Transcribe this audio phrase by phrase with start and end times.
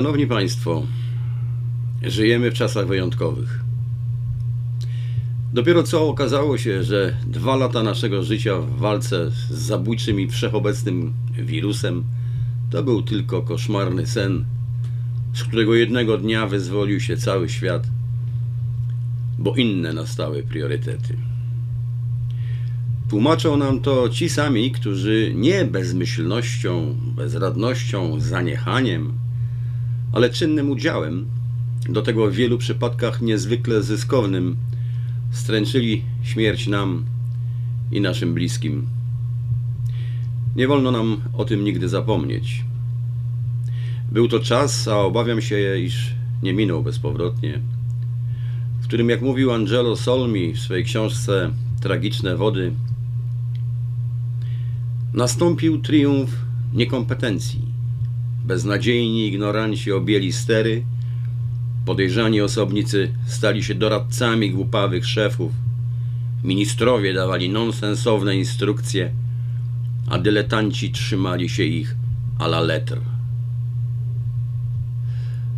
[0.00, 0.86] Szanowni Państwo,
[2.02, 3.60] żyjemy w czasach wyjątkowych.
[5.52, 11.12] Dopiero co okazało się, że dwa lata naszego życia w walce z zabójczym i wszechobecnym
[11.32, 12.04] wirusem
[12.70, 14.44] to był tylko koszmarny sen,
[15.34, 17.86] z którego jednego dnia wyzwolił się cały świat,
[19.38, 21.16] bo inne nastały priorytety.
[23.10, 29.29] Tłumaczą nam to ci sami, którzy nie bezmyślnością, bezradnością, zaniechaniem,
[30.12, 31.26] ale czynnym udziałem,
[31.88, 34.56] do tego w wielu przypadkach niezwykle zyskownym,
[35.30, 37.04] stręczyli śmierć nam
[37.92, 38.86] i naszym bliskim.
[40.56, 42.64] Nie wolno nam o tym nigdy zapomnieć.
[44.12, 47.60] Był to czas, a obawiam się, iż nie minął bezpowrotnie,
[48.80, 51.50] w którym, jak mówił Angelo Solmi w swojej książce
[51.80, 52.72] Tragiczne Wody,
[55.14, 56.30] nastąpił triumf
[56.74, 57.69] niekompetencji.
[58.50, 60.84] Beznadziejni ignoranci objęli stery,
[61.86, 65.52] podejrzani osobnicy stali się doradcami głupawych szefów,
[66.44, 69.12] ministrowie dawali nonsensowne instrukcje,
[70.06, 71.96] a dyletanci trzymali się ich
[72.38, 73.00] a la lettre.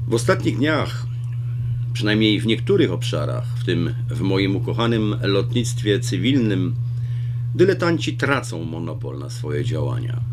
[0.08, 1.06] W ostatnich dniach,
[1.92, 6.74] przynajmniej w niektórych obszarach, w tym w moim ukochanym lotnictwie cywilnym,
[7.54, 10.32] dyletanci tracą monopol na swoje działania.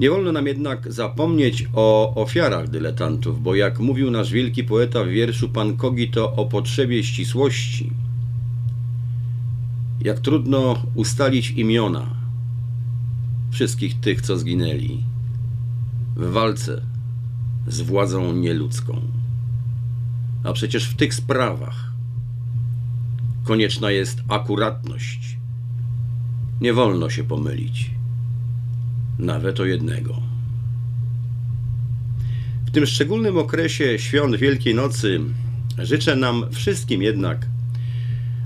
[0.00, 5.08] Nie wolno nam jednak zapomnieć o ofiarach dyletantów, bo jak mówił nasz wielki poeta w
[5.08, 7.92] wierszu Pan Kogito o potrzebie ścisłości,
[10.00, 12.06] jak trudno ustalić imiona
[13.50, 15.04] wszystkich tych, co zginęli
[16.16, 16.82] w walce
[17.66, 19.00] z władzą nieludzką.
[20.44, 21.92] A przecież w tych sprawach
[23.44, 25.36] konieczna jest akuratność.
[26.60, 27.99] Nie wolno się pomylić.
[29.20, 30.16] Nawet o jednego.
[32.66, 35.20] W tym szczególnym okresie świąt Wielkiej Nocy
[35.78, 37.46] życzę nam wszystkim jednak,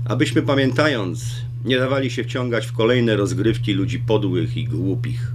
[0.05, 1.25] abyśmy pamiętając,
[1.65, 5.31] nie dawali się wciągać w kolejne rozgrywki ludzi podłych i głupich.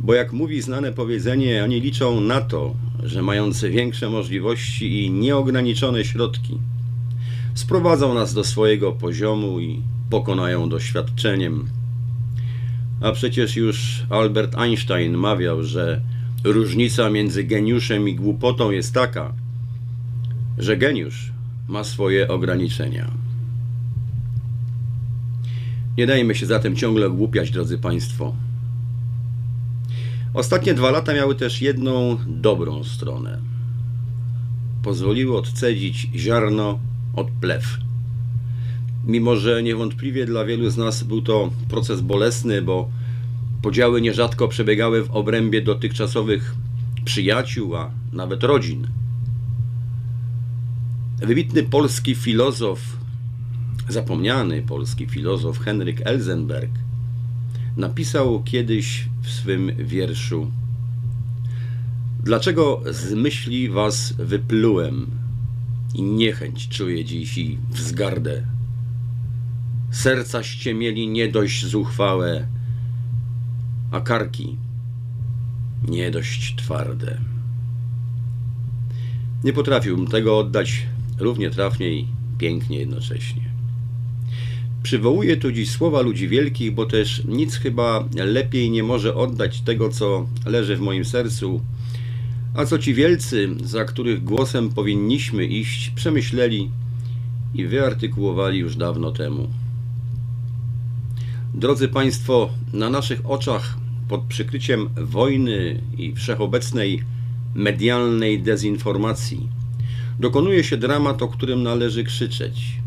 [0.00, 6.04] Bo jak mówi znane powiedzenie, oni liczą na to, że mający większe możliwości i nieograniczone
[6.04, 6.58] środki
[7.54, 11.83] sprowadzą nas do swojego poziomu i pokonają doświadczeniem.
[13.04, 16.00] A przecież już Albert Einstein mawiał, że
[16.44, 19.32] różnica między geniuszem i głupotą jest taka,
[20.58, 21.32] że geniusz
[21.68, 23.10] ma swoje ograniczenia.
[25.98, 28.34] Nie dajmy się zatem ciągle głupiać, drodzy Państwo.
[30.34, 33.38] Ostatnie dwa lata miały też jedną dobrą stronę.
[34.82, 36.78] Pozwoliły odcedzić ziarno
[37.14, 37.78] od plew.
[39.06, 42.90] Mimo, że niewątpliwie dla wielu z nas był to proces bolesny, bo
[43.62, 46.54] podziały nierzadko przebiegały w obrębie dotychczasowych
[47.04, 48.86] przyjaciół, a nawet rodzin.
[51.18, 52.80] Wybitny polski filozof,
[53.88, 56.70] zapomniany polski filozof Henryk Elzenberg
[57.76, 60.50] napisał kiedyś w swym wierszu
[62.24, 65.06] Dlaczego z myśli was wyplułem
[65.94, 68.53] i niechęć czuję dziś i wzgardę?
[69.94, 72.46] Sercaście mieli nie dość zuchwałe,
[73.90, 74.56] a karki
[75.88, 77.20] nie dość twarde.
[79.44, 80.86] Nie potrafiłbym tego oddać
[81.18, 82.06] równie trafnie i
[82.38, 83.42] pięknie jednocześnie.
[84.82, 89.88] Przywołuję tu dziś słowa ludzi wielkich, bo też nic chyba lepiej nie może oddać tego,
[89.88, 91.60] co leży w moim sercu,
[92.54, 96.70] a co ci wielcy, za których głosem powinniśmy iść, przemyśleli
[97.54, 99.63] i wyartykułowali już dawno temu.
[101.54, 103.76] Drodzy Państwo, na naszych oczach
[104.08, 107.02] pod przykryciem wojny i wszechobecnej
[107.54, 109.48] medialnej dezinformacji
[110.20, 112.80] dokonuje się dramat, o którym należy krzyczeć.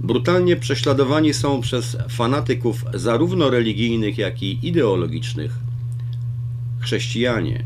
[0.00, 5.58] Brutalnie prześladowani są przez fanatyków zarówno religijnych, jak i ideologicznych
[6.80, 7.64] chrześcijanie.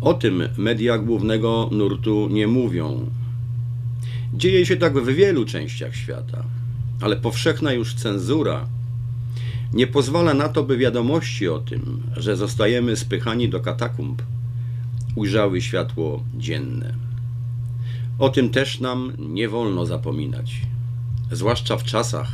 [0.00, 3.10] O tym media głównego nurtu nie mówią.
[4.32, 6.44] Dzieje się tak w wielu częściach świata,
[7.00, 8.66] ale powszechna już cenzura
[9.74, 14.22] nie pozwala na to, by wiadomości o tym, że zostajemy spychani do katakumb,
[15.14, 16.94] ujrzały światło dzienne.
[18.18, 20.60] O tym też nam nie wolno zapominać,
[21.32, 22.32] zwłaszcza w czasach,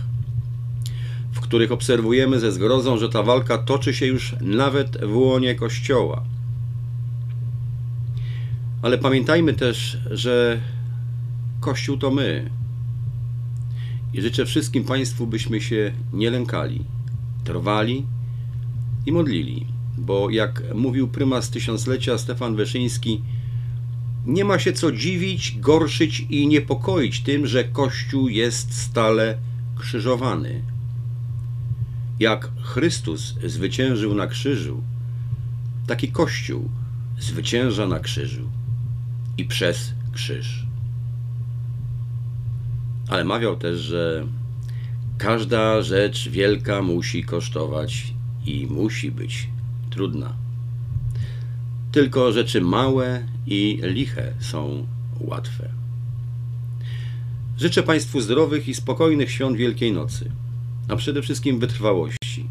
[1.32, 6.22] w których obserwujemy ze zgrozą, że ta walka toczy się już nawet w łonie Kościoła.
[8.82, 10.60] Ale pamiętajmy też, że
[11.60, 12.50] Kościół to my.
[14.14, 16.84] I życzę wszystkim Państwu, byśmy się nie lękali,
[17.44, 18.06] trwali
[19.06, 19.66] i modlili
[20.00, 23.22] bo jak mówił prymas tysiąclecia Stefan Wyszyński,
[24.26, 29.38] nie ma się co dziwić, gorszyć i niepokoić tym, że Kościół jest stale
[29.76, 30.62] krzyżowany.
[32.20, 34.82] Jak Chrystus zwyciężył na krzyżu,
[35.86, 36.70] taki Kościół
[37.18, 38.50] zwycięża na krzyżu
[39.38, 40.69] i przez krzyż.
[43.10, 44.26] Ale mawiał też, że
[45.18, 48.14] każda rzecz wielka musi kosztować
[48.46, 49.48] i musi być
[49.90, 50.36] trudna.
[51.92, 54.86] Tylko rzeczy małe i liche są
[55.20, 55.68] łatwe.
[57.58, 60.30] Życzę Państwu zdrowych i spokojnych świąt Wielkiej Nocy,
[60.88, 62.46] a przede wszystkim wytrwałości.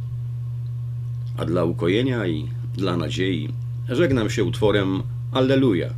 [1.37, 2.47] A dla ukojenia i
[2.77, 3.49] dla nadziei
[3.89, 5.93] żegnam się utworem Alleluja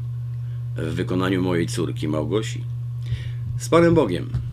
[0.78, 2.64] w wykonaniu mojej córki Małgosi.
[3.58, 4.51] Z Panem Bogiem.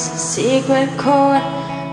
[0.00, 1.44] Was a secret chord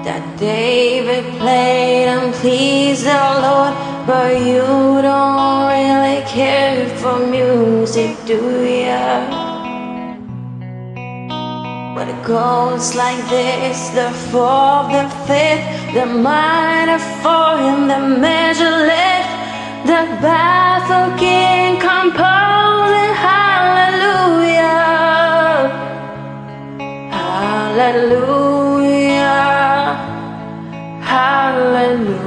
[0.07, 3.73] that David played and pleased the Lord,
[4.07, 4.63] but you
[5.01, 9.27] don't really care for music, do ya?
[11.95, 18.77] But it goes like this the fourth, the fifth, the minor four, and the measure
[18.91, 19.31] lift.
[19.91, 22.56] The baffled king composing
[27.77, 29.21] Hallelujah.
[31.13, 32.17] Hallelujah.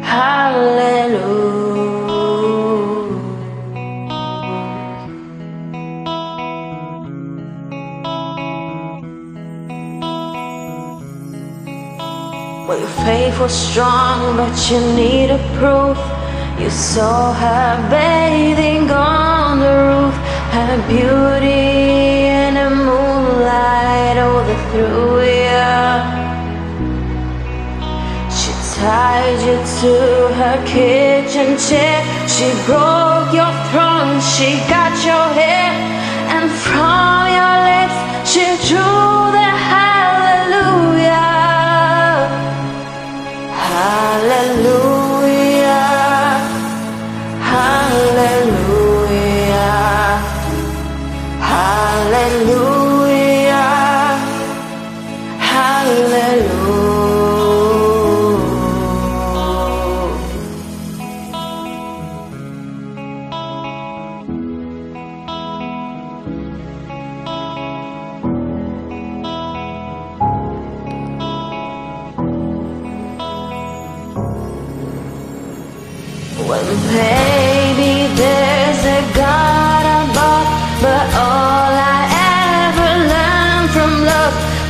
[0.04, 1.32] Hallelujah.
[12.68, 16.21] Well, your faith was strong, but you need a proof.
[16.62, 20.16] You saw her bathing on the roof,
[20.56, 24.18] her beauty in the moonlight
[24.72, 25.82] through you.
[28.38, 29.94] She tied you to
[30.40, 32.00] her kitchen chair.
[32.28, 35.72] She broke your throne, she got your hair,
[36.36, 37.98] and from your lips
[38.32, 39.21] she drew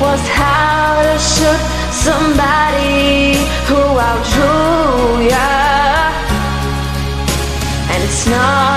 [0.01, 3.37] was how to shoot somebody
[3.69, 5.49] who outdrew ya.
[7.91, 8.70] And it's not